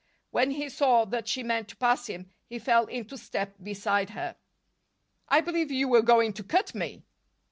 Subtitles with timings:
[0.31, 4.35] When he saw that she meant to pass him, he fell into step beside her.
[5.29, 7.03] "I believe you were going to cut me!"